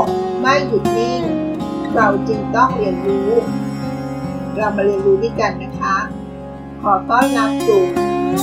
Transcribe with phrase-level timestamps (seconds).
[0.00, 0.02] ก
[0.40, 1.22] ไม่หยุดนิ่ง
[1.94, 3.30] เราจึงต้องเรียนรู้
[4.56, 5.96] เรามาเรียนรู้ด้วยกันนะคะ
[6.82, 7.82] ขอต้อนรับสู่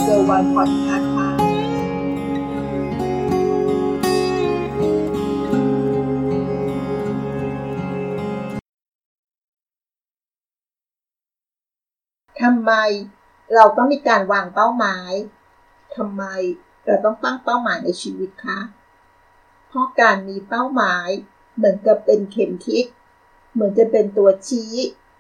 [0.02, 1.30] เซอร์วันพอดคาส์ค่ะ
[12.42, 12.72] ทำไม
[13.56, 15.12] เราต้องมีการวางเป้าหมาย
[15.96, 16.24] ทำไม
[16.86, 18.60] เราต้องตั้งเป้าหมายในชีวิตคะ
[19.74, 21.08] เพราะการมีเป้าหมาย
[21.56, 22.86] เหมือนกับเป็นเข็มทิศ
[23.54, 24.74] เหมือนจะเป็นตัวชี้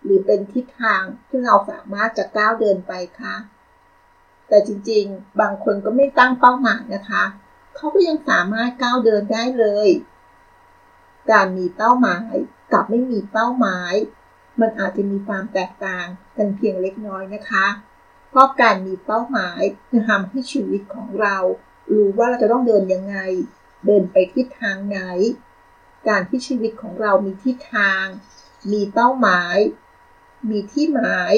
[0.03, 3.35] หรือเป็นทิศทางที่เราสามารถจะก้าวเดินไปคะ
[4.47, 7.23] แต่จริงๆ บางคนก็ไม่ตั้งเป้าหมายนะคะ
[7.75, 9.89] เขาก็ยังสามารถก้าวเดินได้เลย
[11.31, 12.33] การมีเป้าหมาย
[12.73, 13.93] กับไม่มีเป้าหมาย
[14.59, 16.05] มันอาจจะมีความแตกต่าง
[16.37, 17.67] กันเพียงเล็กน้อยนะคะ
[18.29, 21.37] เพราะการมีเป้าหมายจะทำให้ชีวิตของเรา
[21.95, 23.17] รู้ว่าเราจะต้องเดินยังไง
[23.85, 24.99] เดินไปทิศทางไหน
[26.07, 28.05] การที่ชีวิตของเรามีทิศทาง
[28.71, 29.57] มีเป้าหมาย
[30.49, 31.33] มีที่หมาย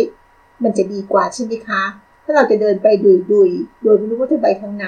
[0.63, 1.83] มันจะดีกว่าใช่ไหมคะ
[2.23, 2.87] ถ้าเราจะเดินไป
[3.31, 4.87] ดุยๆโดยไม่รู้ว่าจะไปทางไหน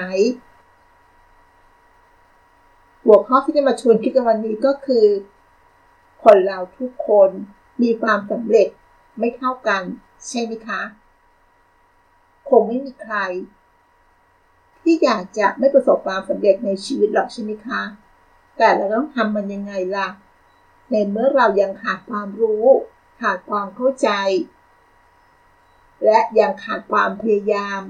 [3.04, 5.06] หัวข้อที่จะมาชวนคิดกันวันนี้ก็คือ
[6.24, 7.30] คนเราทุกคน
[7.82, 8.68] มีความสำเร็จ
[9.18, 9.82] ไม่เท่ากัน
[10.28, 10.82] ใช่ไหมคะ
[12.48, 13.16] คงไม่มีใคร
[14.86, 17.82] ที่อยากจะไม่ประสบความสำเร็จในชีวิตหรอกใช่ไหมคะ
[18.58, 20.08] แต่เราต้องทำมันยังไงล่ะ
[20.90, 22.66] ในเมื่อเรายังขาดความรู้
[23.20, 24.08] ขาดความเข้าใจ
[26.04, 27.80] และยังขาดความพยายาม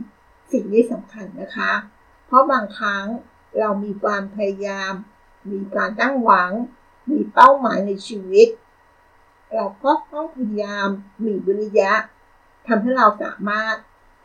[0.53, 1.73] สิ่งนี้สำคัญนะคะ
[2.27, 3.05] เพราะบางครั้ง
[3.59, 4.93] เรามีความพยายาม
[5.51, 6.51] มีการตั้งหวัง
[7.11, 8.49] มีเป้าหมายในชีวิต
[9.55, 10.89] เราก็ต้องพยายาม
[11.25, 11.93] มีวิริยะ
[12.67, 13.77] ทำให้เราสามารถ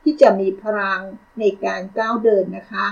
[0.03, 1.01] ที่จะมีพลัง
[1.39, 2.87] ในการก้าวเดินนะคะ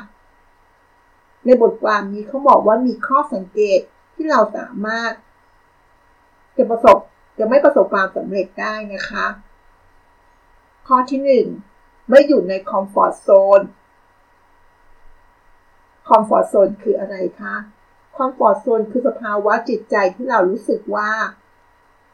[1.45, 3.79] ในบทความนี้เขาบอกว่ามีข้อสังเกต
[4.13, 5.11] ที่เราสามารถ
[6.57, 6.97] จะประสบ
[7.39, 9.25] จะไม่ประสบความสำเร็จได้นะคะ
[10.87, 11.47] ข้อที่หนึ่ง
[12.09, 13.61] ไม่อยู่ในคอมฟอร์ทโซน
[16.07, 17.55] comfort zone คืออะไรคะ
[18.15, 21.11] comfort zone คือสภาวะจิตใจที่เรารู้สึกว่า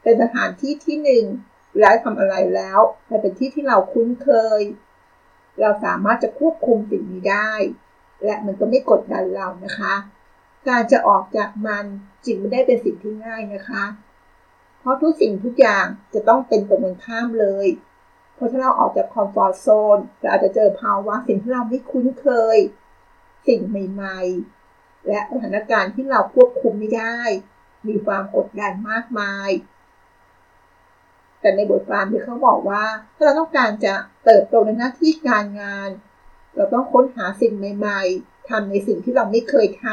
[0.02, 1.24] เป็นสถานที่ที่หนึ่ง
[1.80, 2.80] แล้วทำอะไรแล้ว
[3.10, 4.60] มันเป็นที่ที่เราคุ้นเคย
[5.60, 7.52] เราสามารถจะควบคุมสิ่งนี้ได้
[8.24, 9.94] และมันก็ไม่กดดันเรานะคะ
[10.68, 11.84] การจะออกจากมัน
[12.24, 13.84] จริงไม่ได้เป็นสิ่งที่ง่ายนะคะ
[14.78, 17.66] เพราะทุกสิ่งทุกอย่างจะต้องเป็นตรงกันข้ามเลย
[18.34, 22.58] เพราะถ้าเราออกจากคอมฟอร์ทโซนเราอาจจะเจอภาวะสิ่งที่เราไม่คุ้นเคย
[23.48, 27.18] สิ่งใหม่ๆ และสถานการณ์ที่เราควบคุมไม่ได้
[27.88, 29.50] มีความกดดันมากมาย
[31.40, 32.84] แต่ในบทความที่เขาบอกว่า
[33.16, 35.90] ถ้าเราต้องการจะเติบโตในหน้าที่การงาน
[36.56, 39.86] เราต้องค้นหาสิ่งใหม่ๆทำในสิ่งที่เราไม่เคยท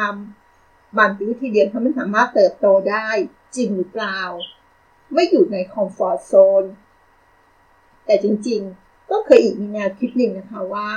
[0.46, 3.08] ำมันเป็นวิธีเดียวที่มันสามารถเติบโตได้
[3.56, 4.20] จริงหรือเปล่า
[5.14, 6.63] ไม่อยู่ใน comfort zone
[8.06, 10.90] แต่จริงๆ ก็เคยอีกมีแนวคิดหนึ่งนะคะว่า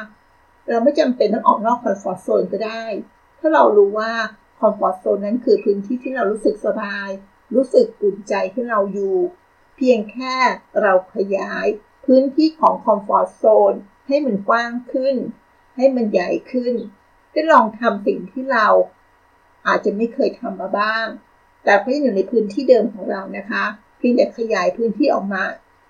[0.68, 2.84] เราไม่จำเป็นต้องออกนอก comfort zone ก็ได้
[3.40, 4.12] ถ้าเรารู้ว่า
[4.60, 7.08] comfort zone นั้นคือพื้นที่ที่เรารู้สึกสบาย
[7.54, 9.16] รู้สึกอุ่นใจที่เราอยู่
[9.76, 10.36] เพียงแค่
[10.80, 11.66] เราขยาย
[12.04, 13.74] พื้นที่ของ comfort zone
[14.06, 15.16] ให้มันกว้างขึ้น
[15.76, 16.74] ให้มันใหญ่ขึ้น
[17.32, 18.68] ได้ลองทำสิ่งที่เรา
[19.66, 21.06] อาจจะไม่เคยทำมาบ้าง
[21.64, 23.64] แต่ก็ยังอยู่ในพื้นที่เดิมของเรานะคะ
[23.98, 25.42] เพียงแต่ขยายพื้นที่ออกมา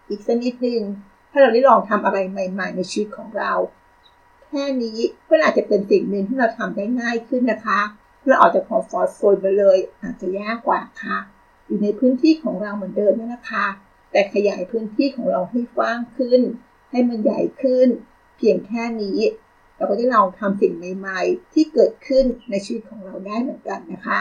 [0.08, 0.82] อีกสักนิดนึง
[1.30, 3.52] ถ้าเราได้ลองทำอะไรใหม่ ๆ ในชีวิตของเรา
[4.48, 4.98] แค่นี้
[5.28, 7.80] ก็อาจจะเป็นสิ่งหนึ่งที่เราทำได้ง่ายขึ้นนะคะ
[8.26, 11.19] เราออกจากคอมฟอร์ทโซนไปเลย อาจจะยากกว่าค่ะ
[11.66, 13.66] อยู่ในพื้นที่ของเราเหมือนเดิมนี่นะคะ
[14.12, 16.41] แต่ขยายพื้นที่ของเราให้กว้างขึ้น
[16.91, 17.88] ให้มันใหญ่ขึ้น
[18.37, 19.19] เพียงแค่นี้
[19.76, 24.21] เราก็จะลองทำสิ่งใหม่ๆ ที่เกิดขึ้นในชีวิตของเราได้เหมือนกันนะคะ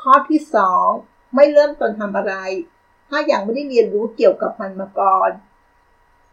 [0.00, 0.40] ข้อที่
[0.86, 2.34] 2 ไม่เริ่มต้นทำอะไร
[3.08, 5.30] ถ้ายังไม่ได้เรียนรู้เกี่ยวกับมันมาก่อน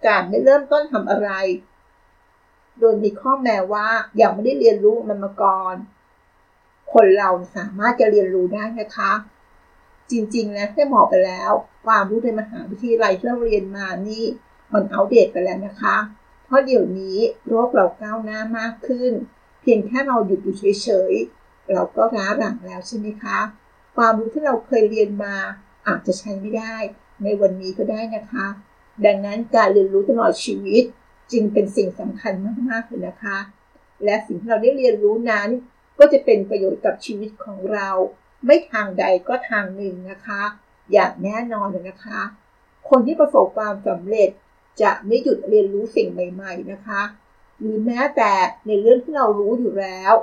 [0.06, 1.30] การไม่เริ่มต้นทำอะไร
[2.80, 3.88] โดยมีข้อแม้ว่า
[4.22, 5.76] ยังไม่ได้เรียนรู้มันมาก่อน
[6.94, 9.12] คนเราสามารถจะเรียนรู้ได้นะคะ
[10.12, 11.52] จริงๆแล้วได้บอกไปแล้ว
[11.86, 14.24] ความรู้ในมหาวิทยาลัยที่เราเรียนมานี่
[14.74, 15.98] มันอัปเดตไปแล้วนะคะ
[16.46, 17.18] เพราะเดี๋ยวนี้
[17.48, 19.12] โลกเราก้าวหน้ามากขึ้น
[19.62, 23.40] เพียงแค่เราหยุดอยู่เฉยๆเราก็ล้าหลังแล้วใช่ไหมคะ
[23.96, 25.36] ความรู้ที่เราเคยเรียนมา
[25.88, 26.76] อาจจะใช้ไม่ได้
[27.24, 28.48] ในวันนี้ก็ได้นะคะ
[29.06, 30.84] ดังนั้นการเรียนรู้ตลอดชีวิต
[31.32, 32.34] จึงเป็นสิ่งสำคัญ
[32.70, 33.38] มากๆเลยนะคะ
[34.04, 35.50] และสิ่งที่เราได้เรียนรู้นั้น
[36.00, 37.90] ก็จะเป็นประโยชน์กับชีวิตของเรา
[38.46, 40.42] ไม่ทางใดก็ทางหนึ่งนะคะ
[40.92, 42.22] อย่างแน่นอนเลยนะคะ
[42.90, 44.30] คนที่ประสบความสำเร็จ
[44.82, 47.02] จะไม่หยุดเรียนรู้สิ่งใหม่ ๆนะคะ
[47.60, 48.32] หรือแม้แต่
[48.68, 50.14] ในเรื่องที่เรารู้อยู่แล้ว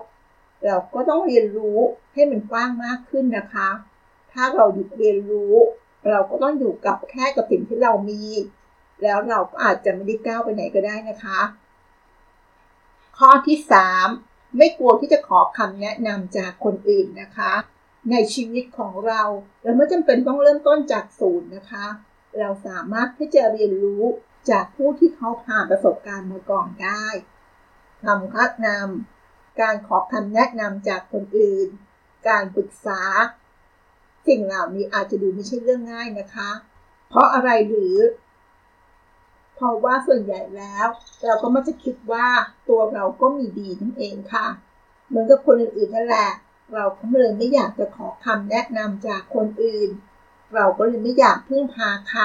[0.64, 1.78] เราก็ต้องเรียนรู้
[2.12, 3.68] ให้มันกว้างมากขึ้นนะคะ
[4.32, 5.54] ถ้าเราหยุดเรียนรู้
[6.08, 8.22] เราก็ต้องอยู่กับแค่กับสิ่งที่เรามี
[9.02, 11.40] แล้วเราก็อาจจะไม่ได้ก้าวไปไหนก็ได้นะคะ
[13.18, 13.58] ข้อที่
[14.06, 17.52] 3 ไม่กลัวที่จะขอคำแนะนำจากคนอื่นนะคะ
[18.10, 19.22] ในชีวิตของเรา
[19.62, 21.86] เราไม่จำเป็นต้องเริ่มต้นจากศูนย์นะคะ
[22.38, 24.04] เราสามารถที่จะเรียนรู้
[24.50, 27.06] จากผู้ที่เขาผ่านประสบการณ์มาก่อนได้
[28.04, 31.68] คำคัดนำการขอคำแนะนำจากคนอื่น
[32.28, 33.02] การปรึกษา
[34.28, 36.50] สิ่งเหล่านี้อาจจะดูไม่ใช่เรื่องง่ายนะคะ
[37.08, 37.96] เพราะอะไรหรือ
[39.54, 40.86] เพราะว่าส่วนใหญ่แล้ว
[41.26, 42.28] เราก็มักจะคิดว่า
[42.68, 44.46] ตัวเราก็มีดีนั่นเองค่ะ
[45.08, 46.30] เหมือนกับคนอื่นๆนั่นแหละ
[46.74, 49.90] เราก็เลยไม่อยากจะขอคำแนะนำจากคนอื่น
[50.54, 52.24] เราก็เลยไม่อยากพึ่งพาใคร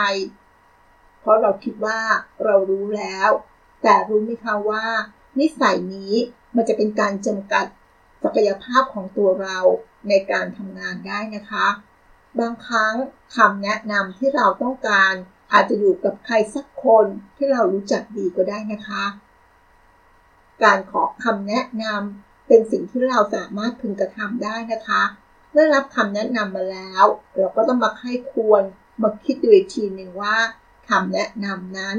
[1.20, 2.00] เพราะเราคิดว่า
[2.44, 3.30] เรารู้แล้ว
[3.84, 4.86] แต่รู้ไหมคะว่า
[5.40, 6.14] นิสัยนี้
[6.56, 7.66] มันจะเป็นการจำกัด
[8.24, 9.58] ศักยภาพของตัวเรา
[10.10, 11.68] ในการทำงานได้นะคะ
[12.40, 12.94] บางครั้ง
[13.36, 15.14] คำแนะนำที่เราต้องการ
[15.54, 17.06] อาจจะอยู่กับใครสักคน
[17.36, 19.04] ที่เรารู้จักดีก็ได้นะคะ
[20.64, 25.02] การขอคำแนะนำ เป็นสิ่งที่เราสามารถพึงกระทำได้นะคะ
[25.52, 27.04] เมื่อรับคำแนะนำมาแล้ว
[27.36, 28.64] เราก็ต้องมาให้ควร
[29.02, 30.36] มาคิดดูอีกทีหนึ่งว่า
[30.90, 31.98] คำแนะนำนั้น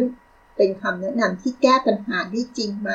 [0.56, 2.90] เป็นคำแนะนำที่แก้ปัญหาได้จริงไหม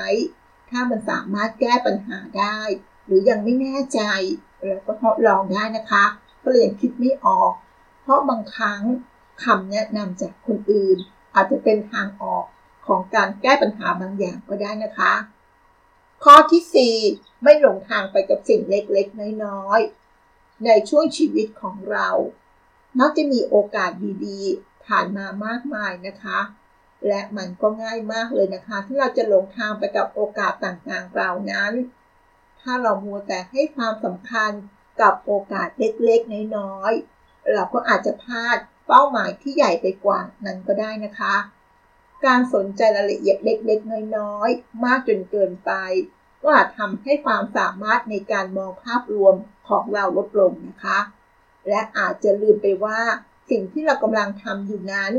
[0.69, 2.59] ถ้ามันสามารถแก้ปัญหาได้
[3.05, 4.01] หรือยังไม่แน่ใจ
[4.65, 6.05] เราก็ทดลองได้นะคะ
[6.43, 7.51] ก็เลยยังคิดไม่ออก
[8.01, 8.81] เพราะบางครั้ง
[9.43, 10.97] คำแนะนำจากคนอื่น
[11.35, 12.45] อาจจะเป็นทางออก
[12.87, 15.13] ของการแก้ปัญหาบางอย่างก็ได้นะคะ
[16.23, 22.09] ข้อที่ 4 ไม่หลงทางไปกับสิ่งเล็กๆ น้อยๆ ในช่วงชีวิตของเรา
[22.99, 23.91] มักจะมีโอกาส
[24.25, 26.39] ดีๆ ผ่านมามากมายนะคะ
[27.07, 31.73] และมันก็ง่ายมากเลยนะคะ ที่เราจะหลงทางไปกับโอกาสต่างๆเหล่านั้น
[32.61, 34.51] ถ้าเรามัวแต่ให้ความสำคัญ
[35.01, 38.57] กับโอกาสเล็กๆ น้อยๆ เราก็อาจจะพลาด
[38.87, 41.35] เป้าหมายที่ใหญ่ไปกว่านั้นก็ได้นะคะ
[42.25, 45.71] การสนใจรายละเอียดเล็กๆ น้อยๆ มากจนเกินไป
[46.41, 49.35] ก็อาจทำให้ความสามารถในการมองภาพรวม
[49.69, 50.99] ของเราลดลงนะคะ
[51.69, 52.99] และอาจจะลืมไปว่า
[53.49, 55.11] สิ่งที่เรากำลังทำอยู่นั้น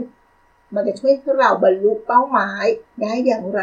[0.75, 2.65] มันจะช่วยให้เราบรรลุเป้าหมาย
[3.01, 3.63] ได้อย่างไร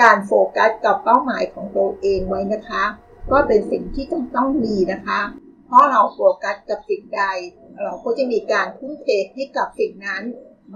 [0.00, 2.84] การโฟกัสกับเป้าหมายของตัวเองไว้นะคะ
[3.32, 5.20] ก็เป็นสิ่งที่ต้องต้องมีนะคะ
[5.66, 7.22] เพราะเราโฟกัสกับสิ่งใด
[7.82, 10.22] เราก็จะมีการทุ่มเทให้กับสิ่งนั้น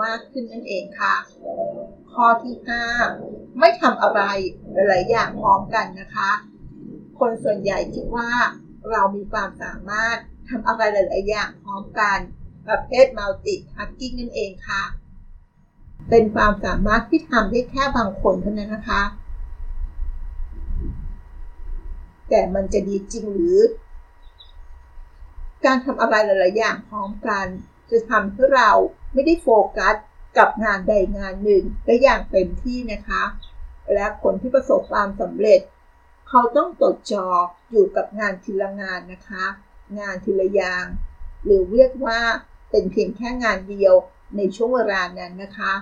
[0.02, 1.14] มากขึ้นนั่นเองค่ะ
[2.12, 2.54] ข้อที่
[3.06, 4.20] 5 ไม่ทำอะไร
[4.88, 6.30] หลายอย่างพร้อมกันนะคะ
[7.18, 8.30] คนส่วนใหญ่คิดว่า
[8.90, 10.16] เรามีความสามารถ
[10.48, 12.18] ทำอะไรหลาย ๆ อย่างพร้อมกัน
[12.68, 14.82] ประเภท multitasking นั่นเองค่ะ
[16.10, 19.02] เป็นความสามารถที่ทำได้แค่บางคนเท่านั้นนะคะ
[22.28, 23.58] แต่มันจะดีจริงหรือ
[25.64, 27.46] การทำอะไรหลาย ๆ อย่างพร้อมกัน
[27.90, 28.70] จะทำให้เรา
[29.12, 29.94] ไม่ได้โฟกัส
[30.38, 33.22] กับงานใดงานหนึ่งได้อย่างเต็มที่นะคะ
[33.94, 35.60] และคนที่ประสบความสำเร็จ
[36.28, 37.26] เขาต้องตดจอ
[37.70, 39.44] อยู่กับงานทีละงานนะคะ
[39.98, 40.84] งานทีละอย่าง
[41.44, 42.20] หรือเรียกว่า
[42.70, 43.94] เป็นเพียงแค่งานเดียว
[44.36, 45.72] ในช่วงเวลานั้นนะคะ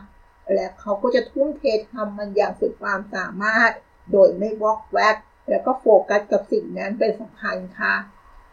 [0.55, 1.63] และเขาก็จะทุ่มเท
[1.93, 3.73] ทำมันอย่างสุดความสามารถ
[4.13, 5.17] โดยไม่วอกแวก
[5.51, 7.95] แล้วก็โฟกัสกับสิ่งนั้นเป็นสำคัญค่ะ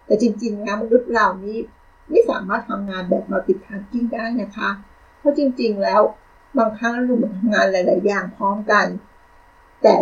[0.05, 1.57] แต่จริงๆแล้วมนุษย์เหล่านี้
[2.13, 4.69] ไม่สามารถทำงานแบบ multitasking ได้นะคะ
[5.17, 6.01] เพราะจริงๆแล้ว
[6.57, 8.87] บางครั้งเราเหมือนทำงานหลาย ๆ อย่างพร้อมกัน
[9.83, 9.95] แต่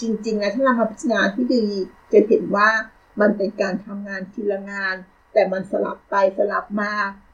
[0.00, 1.64] จริงๆแล้วถ้าเรามาพิจารณาที่ดี
[2.12, 2.68] จะเห็นว่า
[3.20, 4.94] มันเป็นการทำงานทีละงาน
[5.32, 6.92] แต่มันสลับไปสลับมา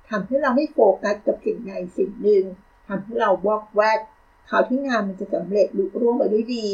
[0.09, 2.45] ทำให้เราไม่โฟกัสกับสิ่งใดสิ่งหนึ่ง
[2.89, 4.01] ทำให้เราวอกแวก
[4.49, 6.67] ข่าวที่งานมันจะสำเร็จลุร่วงไปด้วยดี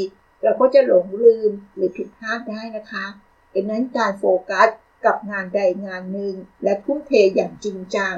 [0.43, 3.07] เราก็จะหลงลืมหรือผิดพลาดได้นะคะ
[3.55, 4.69] ดังนั้นการโฟกัส
[5.05, 8.15] กับงานใดงานหนึ่ง และทุ่มเทอย่างจริงจัง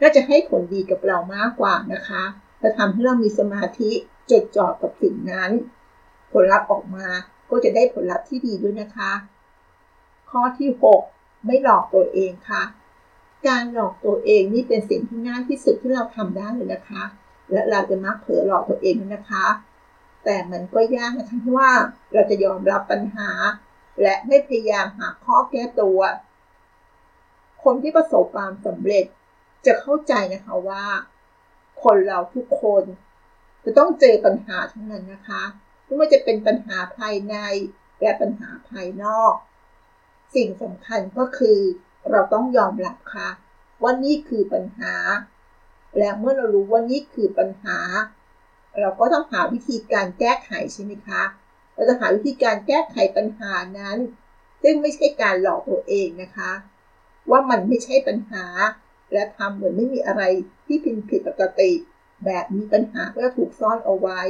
[0.00, 2.22] ก็จะให้ผลดีกับเรามากกว่านะคะ
[2.62, 3.90] จะทำให้เรามีสมาธิ
[4.30, 5.50] จดจ่อกับสิ่งนั้น
[6.32, 7.08] ผลลัพธ์ออกมา
[7.50, 9.12] ก็จะได้ผลลัพธ์ที่ดีด้วยนะคะ
[10.30, 10.70] ข้อที่
[11.08, 12.62] 6 ไม่หลอกตัวเองค่ะ
[13.46, 17.02] การหลอกตัวเองนี่เป็นสิ่งที่ง่ายที่สุดที่เราทำได้เลยนะคะ
[17.52, 19.46] และเราจะมักเผลอหลอกตัวเองนะคะ
[20.24, 21.70] แต่มันก็ยากนะคะที่ว่า
[22.12, 23.30] เราจะยอมรับปัญหา
[24.02, 26.00] และไม่พยายามหาข้อแก้ตัว
[27.64, 29.04] คนที่ประสบความสำเร็จ
[29.66, 30.84] จะเข้าใจนะคะว่า
[31.82, 32.84] คนเราทุกคน
[33.64, 35.42] จะต้องเจอปัญหาทั้งนั้นนะคะ
[35.84, 37.36] ไม่ว่าจะเป็นปัญหาภายใน
[38.02, 39.34] และปัญหาภายนอก
[40.34, 41.58] สิ่งสำคัญก็คือ
[42.10, 43.28] เราต้องยอมรับค่ะ
[43.82, 44.94] ว่านี่คือปัญหา
[45.98, 47.78] และเมื่อเรารู้ว่านี่คือปัญหา
[48.80, 51.22] เราก็ต้องหาวิธีการแก้ไขใช่ไหมคะ
[51.82, 53.98] เราจะหาวิธีการแก้ไขปัญหานั้น
[54.62, 56.52] ซึ่งไม่ใช่การหลอกตัวเองนะคะ
[57.30, 58.44] ว่ามันไม่ใช่ปัญหา
[59.12, 60.22] และทำเหมือนไม่มีอะไร
[60.66, 61.70] ที่ผิดผิดปกติ
[62.24, 64.20] แบบมีปัญหาก็ถูกซ่อนเอาไว้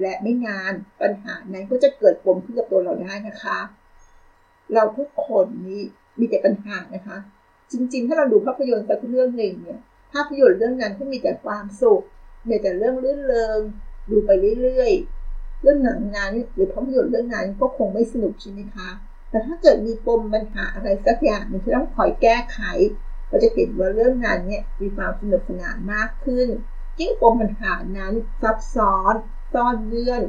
[0.00, 0.72] และไม่งาน
[1.02, 3.58] ปัญหานั้นก็จะเกิดปมขึ้นกับตัวเราได้นะคะ
[4.74, 5.82] เราทุกคนนี้
[6.18, 7.18] มีแต่ปัญหานะคะ
[7.72, 9.80] จริงๆ ถ้าเราดูภาพยนตร์สักเรื่องหนึ่งเนี่ย
[10.12, 12.02] ภาพยนตร์เรื่องนั้นก็มีแต่ความสุข
[12.48, 13.60] มีแต่เรื่องลื่นเริง
[14.10, 14.30] ดูไป
[14.62, 15.15] เรื่อยๆ
[15.60, 18.88] เรื่องหนังนั้น หรือภาพยนตร์เรื่องนั้นก็คงไม่สนุกใช่ไหมคะ
[19.30, 22.60] แต่ถ้าเกิดมีปมปัญหาอะไรสักอย่างที่ต้องคอยแก้ไข
[23.28, 26.48] เราจะเห็นว่าเรื่องนั้นเนี่ยมีความสนุกสนานมากขึ้น
[27.00, 29.14] ยิ่งปมปัญหานั้นซับซ้อน
[29.52, 30.22] ซ่อนเงื่อน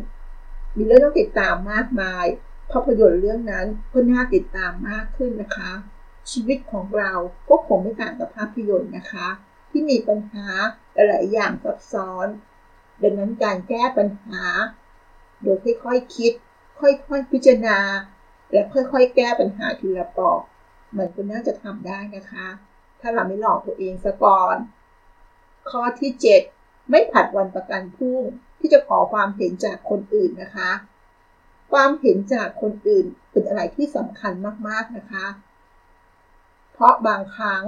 [0.76, 2.26] มีเรื่องต้องติดตามมากมาย
[2.72, 5.72] ภาพยนตร์เรื่องนั้นก็น่าติดตามมากขึ้นนะคะ
[6.32, 7.12] ชีวิตของเรา
[7.50, 9.28] ก็คงไม่ต่างกับภาพยนตร์นะคะ
[9.70, 10.46] ที่มีปัญหา
[10.94, 12.28] หลายอย่างซับซ้อน
[13.02, 14.44] ดังนั้นการแก้ปัญหา
[15.44, 16.34] โดยค่อยๆคิด
[16.80, 17.80] ค่อยๆพิจารณา
[18.52, 20.42] และค่อยๆ แก้ปัญหาทีละปอก
[20.98, 22.48] มันก็น่าจะทำได้นะคะ
[23.02, 24.58] ถ้าเราไม่หลอกตัวเองซะก่อน
[25.70, 26.12] ข้อที่
[26.52, 28.24] 7 ไม่ผัดวันประกันพรุ่ง
[28.60, 30.72] ที่จะขอความเห็นจากคนอื่นนะคะ
[31.72, 34.34] ความเห็นจากคนอื่นเป็นอะไรที่สำคัญ
[34.68, 35.26] มากๆนะคะ
[36.74, 37.64] เพราะบางครั้ง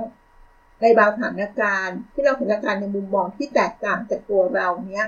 [0.81, 5.05] ในบางสถานการณ์ที่เราเห็นสถานการณ์ในมุมมองที่แตกต่างจากตัวเราเนี้ย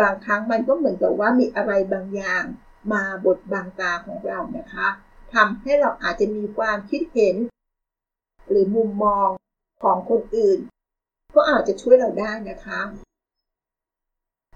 [0.00, 2.44] บางครั้งมันก็เหมือนกับว่ามีอะไรบางอย่าง
[2.92, 4.88] มาบดบังตาของเรานะคะ
[5.34, 7.36] ทำให้เราอาจจะมีความคิดเห็น
[8.48, 9.28] หรือมุมมอง
[9.82, 10.58] ของคนอื่น
[11.34, 12.80] ก็อาจจะช่วยเราได้นะคะ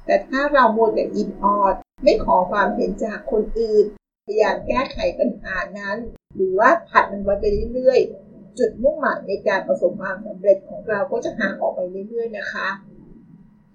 [0.04, 3.84] แต่ถ้าเราโมแต่ยินออด ไม่ขอความเห็นจากคนอื่น
[4.24, 5.96] พยายามแก้ไขปัญหานั้น
[6.34, 12.68] หรือว่าผัดมันไว้ไปเรื่อยๆ จุดมุ่งหมายในการประสบความสำเร็จของเราก็จะห่างออกไปเรื่อยๆนะคะ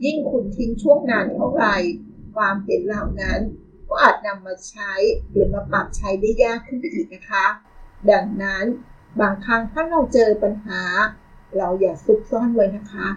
[0.03, 1.75] ยิ่งคุณทิ้งช่วงนานเท่าไหร่
[2.35, 3.39] ความเห็นเหล่านั้น
[3.89, 4.91] ก็อาจนำมาใช้
[5.29, 7.45] หรือมาปรับใช้ได้ยากขึ้นไปอีกนะคะ
[8.11, 8.65] ดังนั้น
[9.21, 10.81] บางครั้งถ้าเราเจอปัญหา
[11.57, 13.07] เราอย่าซุกซ่อนไว้นะคะ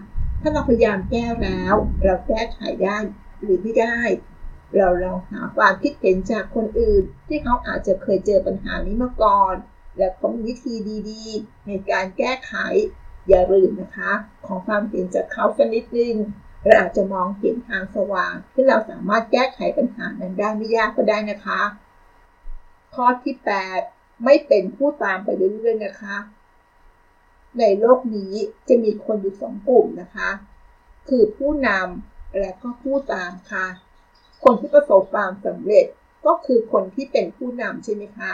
[0.40, 1.74] ถ้าเราพยายามแก้แล้ว
[2.04, 2.98] เราแก้ไขได้
[3.42, 3.98] หรือไม่ได้
[4.76, 9.54] เราลองหาความคิดเห็นจากคนอื่น ที่เขาอาจจะเคยเจอปัญหานี้มาก่อน
[9.96, 10.74] และเขามีวิธี
[11.10, 12.54] ดีๆ ในการแก้ไข
[13.28, 14.12] อย่าลืมนะคะ
[14.46, 16.14] ของความเห็นจากเขาสักนิดนึง
[16.66, 21.60] เราอาจจะมองเห็นทางสว่าง ที่เราสามารถแก้ไขปัญหานั้นได้ไม่ยากก็ได้นะคะ
[22.94, 23.34] ข้อที่
[23.80, 26.16] 8 ไม่เป็นผู้ตามไปเรื่อยๆนะคะ
[27.58, 28.34] ในโลกนี้
[28.68, 30.30] จะมีคนอยู่สองกลุ่มนะคะ
[31.08, 33.66] คือผู้นำและก็ผู้ตามค่ะ
[34.44, 35.86] คนที่ประสบความสำเร็จ
[36.26, 38.32] ก็คือคนที่เป็นผู้นำใช่ไหมคะ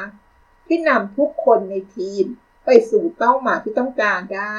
[0.67, 2.25] ที่นำทุกคนในทีม
[2.65, 4.57] ไปสู่เป้าหมายที่ต้องการได้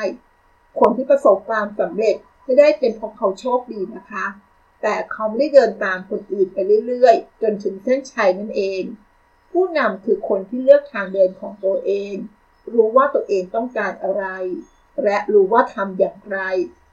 [0.79, 4.25] คนที่ประสบความสำเร็จ ไม่ได้เป็นเพราะเขาโชคดีนะคะ
[4.81, 6.57] แต่เขาไม่ได้เดินตามคนอื่นไป
[6.87, 8.83] เรื่อยๆ จนถึงเส้นชัยนั่นเอง
[9.51, 12.15] ผู้นำคือคนที่เลือกทางเดินของตัวเอง
[12.73, 14.25] รู้ว่าตัวเองต้องการอะไร
[15.03, 16.39] และรู้ว่าทำอย่างไร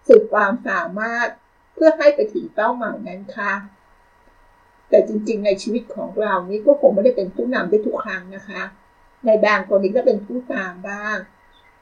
[0.08, 1.28] สุดความสามารถ
[1.74, 3.52] เพื่อให้ไปถึงเป้าหมายนั้นค่ะ
[4.88, 8.62] แต่จริงๆ ในชีวิตของเรานี้ก็คงไม่ได้เป็นผู้นำได้ทุกครั้งนะคะ
[9.26, 11.16] ในบางกรณีก็เป็นผู้ตามบ้าง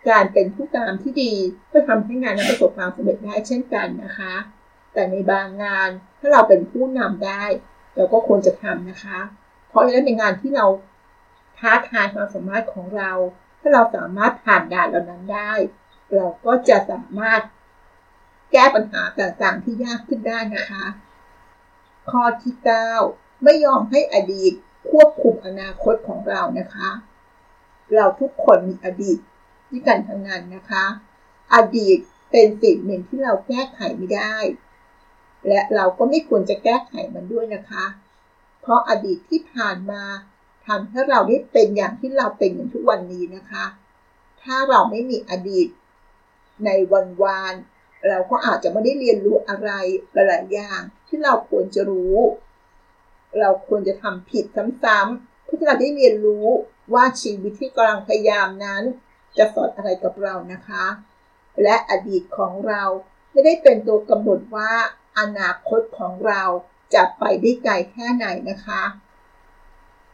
[0.08, 1.32] การเป็นผู้ตามที่ดี
[1.72, 4.34] ก็ทำให้งานนั้นประสบความสำเร็จได้เช่นกันนะคะ
[4.92, 5.88] แต่ในบางงาน
[6.18, 7.44] ถ้าเราเป็นผู้นำได้
[7.96, 9.18] เราก็ควรจะทำนะคะ
[9.68, 10.66] เพราะฉะนั้นเป็นงานที่เรา
[11.58, 13.12] ท้าทายความสามารถของเรา
[13.60, 15.52] ถ้าเราสามารถผ่านด่านเหล่านั้นได้
[16.14, 17.40] เราก็จะสามารถ
[18.52, 20.84] แก้ปัญหาต่างๆที่ยากขึ้นได้นะคะ
[22.10, 22.54] ข้อที่
[22.98, 24.52] 9 ไม่ยอมให้อดีต
[24.90, 26.90] ควบคุมอนาคตของเรานะคะ
[27.94, 29.18] เราทุกคนมีอดีต
[29.68, 30.84] ที่การทำงานนะคะ
[31.54, 31.98] อดีต
[32.30, 34.36] เป็นสิ่งหนึ่งที่เราแก้ไขไม่ได้
[35.48, 37.84] และเราก็ไม่ควรจะแก้ไขมันด้วยนะคะ
[38.60, 40.02] เพราะอดีตที่ผ่านมา
[40.66, 43.64] ทำให้เราได้เป็นอย่างที่เราเป็นอย่างทุกวันนี้นะคะ
[44.42, 45.68] ถ้าเราไม่มีอดีต
[46.64, 47.54] ในวันวาน
[48.08, 49.70] เราก็อาจจะไม่ได้เรียนรู้อะไร
[50.12, 52.16] หลายอย่างที่เราควรจะรู้
[53.40, 54.44] เราควรจะทำผิด
[54.84, 56.46] ซ้ำๆเพื่อที่เราได้เรียนรู้
[56.94, 58.82] ว่าชีวิตที่กำลังพยายามนั้น
[59.36, 60.84] จะสอนอะไรกับเรานะคะ
[61.62, 62.82] และอดีตของเรา
[63.32, 64.72] ไม่ได้เป็นตัวกำหนดว่า
[65.18, 66.42] อนาคตของเรา
[66.94, 68.82] จะไปได้ไกลแค่ไหนนะคะ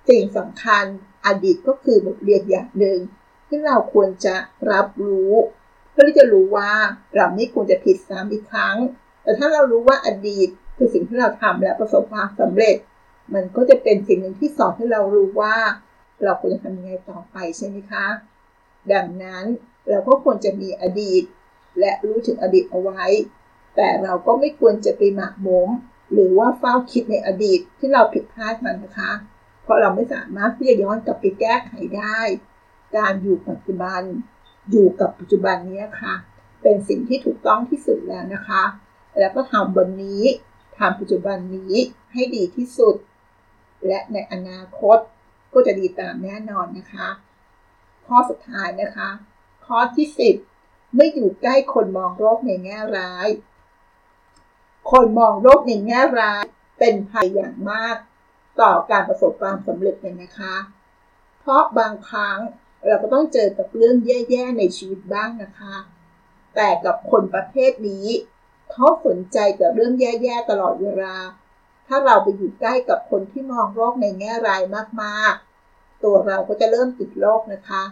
[0.08, 0.84] สิ่งสำคัญ
[1.26, 2.98] อดีตก็คือบทเรียนอย่างหนึ่ง
[3.48, 4.36] ที่เราควรจะ
[4.72, 5.32] รับรู้
[5.90, 6.72] เพื่อที่จะรู้ว่า
[7.16, 8.76] เราไม่ควรจะผิดซ้ำอีกครั้ง
[9.22, 12.76] แต่ถ้าเรารู้ว่าอดีตคือสิ่งที่เราทำและประสบความสำเร็จ
[13.34, 15.56] มันก็จะเป็นสิ่งหนึ่งที่สอนให้เรารู้ว่า
[16.24, 18.06] เราควรจะทำยังไงต่อไปใช่ไหมคะ
[18.92, 19.44] ดังนั้น
[19.88, 21.22] เราก็ควรจะมีอดีต
[21.80, 23.04] และรู้ถึงอดีตเอาไว้
[23.76, 25.68] แต่เราก็ไม่ควรจะไปหมักหมม
[26.12, 29.12] หรือว่าเฝ้าคิดในอดีตที่เราผิดพลาดมันนะคะ
[29.62, 32.20] เพราะเราไม่สามารถที่จะย้อนกลับไปแก้ไขได้
[32.96, 34.02] การอยู่ปัจจุบัน
[34.70, 36.14] อยู่กับปัจจุบันนี้ค่ะ
[36.62, 38.62] เป็นสิ่งที่ถูกต้องที่สุดแล้วนะคะ
[39.18, 40.22] แล้วก็ทำวันนี้
[40.78, 41.74] ทำปัจจุบันนี้
[42.12, 42.96] ให้ดีที่สุด
[43.86, 44.98] และในอนาคต
[45.52, 47.08] ก็จะดีตามแน่นอนนะคะ
[48.06, 49.10] ข้อสุดท้ายนะคะ
[49.66, 50.06] ข้อที่
[50.50, 53.28] 10 ไม่อยู่ใกล้คนมองโลกในแง่ร้าย
[54.90, 56.42] คนมองโลกในแง่ร้าย
[56.78, 57.96] เป็นภัยอย่างมาก
[58.60, 60.54] ต่อการประสบความสำเร็จเลยนะคะ
[61.40, 62.38] เพราะบางครั้ง
[62.86, 65.74] เราก็ต้องเจอกับเรื่องแย่ๆในชีวิตบ้างนะคะ
[66.54, 68.06] แต่กับคนประเภทนี้
[68.72, 71.14] เขาสนใจกับเรื่องแย่ๆตลอดเวลา
[71.86, 74.62] ถ้าเราไปอยู่ใกล้กับคนที่มองโลกในแง่ร้าย
[75.02, 75.53] มากๆ
[76.04, 77.82] ตัวเราก็จะเริ่มติดโลกนะคะ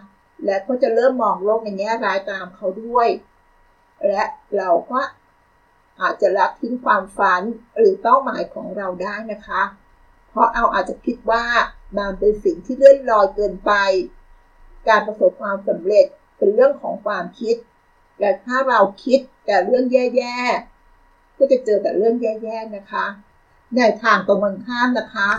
[0.45, 3.07] และก็จะเริ่มมองโลกในแง่ร้ายตามเขาด้วย
[4.07, 4.23] และ
[4.57, 4.99] เราก็
[6.01, 7.41] อาจจะละทิ้งความฝัน
[7.77, 9.63] หรือเป้าหมายของเราได้นะคะ
[10.29, 11.45] เพราะเอาอาจจะคิดว่า
[11.97, 13.71] มันเป็นสิ่งที่เลื่อนลอยเกินไป
[14.87, 16.05] การประสบความสำเร็จ
[16.37, 17.55] เป็นเรื่องของความคิด
[18.17, 23.05] แต่ถ้าเราคิดแต่เรื่องแย่ๆ ก็จะเจอแต่เรื่องแย่ๆนะคะ
[23.75, 25.29] ในทางตรงกันข้ามนะคะ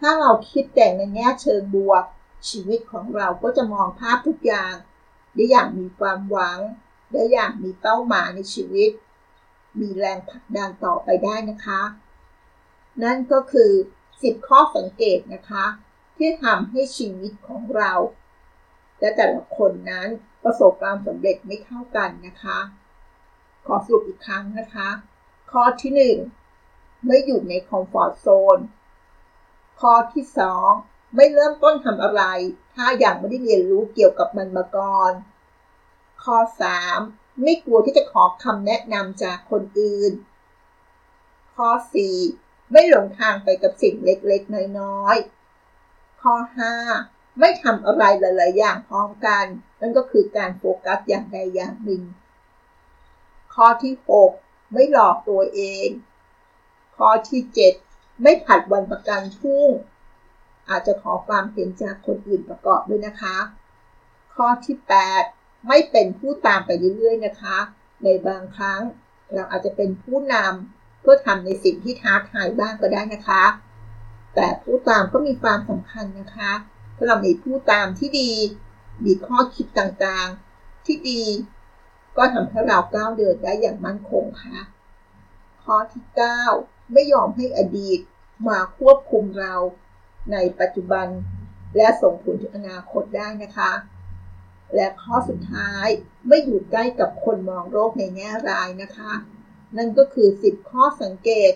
[0.00, 2.04] ถ้าเราคิดแต่ในแง่เชิงบวก
[2.48, 4.74] ชีวิตของเราก็จะมองภาพทุกอย่าง
[5.34, 6.58] ได้อย่างมีความหวัง
[7.12, 8.90] ได้อย่างมีเป้าหมายในชีวิต
[9.80, 11.82] มีแรงผลักดันต่อไปได้นะคะ
[13.02, 13.72] นั่นก็คือ
[14.10, 15.64] 10 ข้อสังเกตนะคะ
[16.16, 17.92] ที่ทำให้ชีวิตของเรา
[18.98, 20.08] และแต่ละคนนั้น
[20.44, 22.58] ประสบความสำเร็จไม่เท่ากันนะคะ
[23.66, 24.88] ขอสรุปอีกครั้งนะคะ
[25.52, 25.92] ข้อที่
[26.58, 28.58] 1 ไม่อยู่ในคอมฟอร์ทโซน
[29.80, 30.24] ข้อที่
[30.62, 32.22] 2 ไม่เริ่มต้นทำอะไร
[32.74, 35.12] ถ้าอยังไม่ได้เรียนรู้เกี่ยวกับมันมาก่อน
[36.22, 36.36] ข้อ
[36.90, 40.12] 3 ไม่กลัวที่จะขอคำแนะนำจากคนอื่น
[41.54, 41.68] ข้อ
[42.20, 46.34] 4 ไม่หลงทางไปกับสิ่งเล็กๆ น้อยๆ ข้อ
[46.88, 49.44] 5 ไม่ทำอะไรหลายๆ อย่างพร้อมกัน
[49.80, 52.02] นั่นก็คือการโฟกัสอย่างใดอย่างหนึ่ง
[53.54, 53.94] ข้อที่
[54.34, 55.88] 6 ไม่หลอกตัวเอง
[56.96, 57.42] ข้อที่
[57.82, 59.68] 7 ไม่ผัดวันประกันพรุ่ง
[60.70, 63.36] อาจจะขอความเห็นจากคนอื่นประกอบด้วยนะคะ
[64.34, 64.76] ข้อที่
[65.22, 67.58] 8 ไม่เป็นผู้ตามไปเรื่อยๆนะคะ
[68.04, 68.80] ในบางครั้ง
[69.34, 73.44] เราอาจจะเป็นผู้นำเพื่อทำในสิ่งที่ท้าทายบ้างก็ได้นะคะ
[74.34, 76.52] แต่ผู้ตามก็มีความสำคัญนะคะ
[76.96, 78.32] ถ้าเรามีผู้ตามที่ดี
[79.04, 81.22] มีข้อคิดต่างๆ ที่ดี
[82.16, 84.58] ก็ทำให้เราก้าวเดินได้อย่างมั่นคงค่ะ
[85.62, 86.04] ข้อที่
[86.48, 87.98] 9 ไม่ยอมให้อดีต
[88.48, 89.54] มาควบคุมเรา
[90.32, 91.08] ในปัจจุบัน
[91.76, 93.72] และส่งผลถึงอนาคตได้นะคะ
[94.74, 95.86] และข้อสุดท้าย
[96.28, 99.12] ไม่อยู่ใกล้กับคนมองโลกในแง่ร้ายนะคะ
[99.76, 101.52] นั่นก็คือ 10 ข้อสังเกต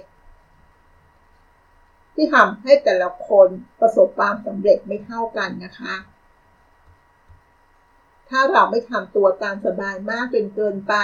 [2.15, 3.49] ที่ทำให้แต่ละคน
[3.81, 5.95] ประสบความสำเร็จไม่เท่ากันนะคะ
[8.29, 10.95] ถ้าเราไม่ทำตัวตามสบายมากจนเกินไป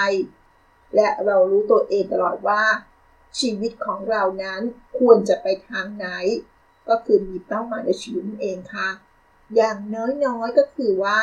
[0.95, 2.63] และเรารู้ตัวเองตลอดว่า
[3.39, 4.61] ชีวิตของเรานั้น
[4.99, 6.07] ควรจะไปทางไหน
[6.89, 8.89] ก็คือมีเป้าหมายในชีวิตนั่นเองค่ะ
[9.55, 9.77] อย่าง
[10.25, 11.19] น้อยๆก็คือว่า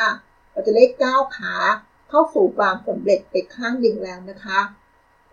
[0.51, 1.55] เราจะได้ก้าวขา
[2.09, 4.59] เข้าสู่ความสำเร็จไปข้างหนึ่งแล้วนะคะ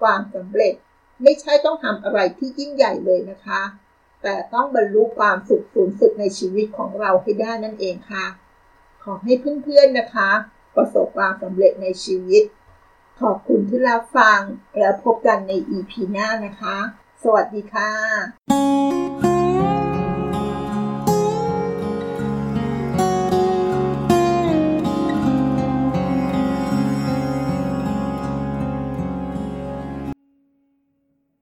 [0.00, 0.74] ความสำเร็จ
[1.22, 3.62] ไม่ใช่ต้องทำอะไรที่ยิ่งใหญ่เลยนะคะ
[4.22, 8.26] แต่ต้องบรรลุความสุขสูงสุดในชีวิตของเราให้ได้นั่นเองค่ะ
[9.04, 10.30] ขอให้เพื่อนๆนะคะ
[10.76, 12.42] ประสบความสำเร็จในชีวิต
[13.20, 14.40] ขอบคุณที่รับฟัง
[14.78, 16.76] แล้วพบกันใน EP หน้านะคะ
[17.22, 19.29] สวัสดีค่ะ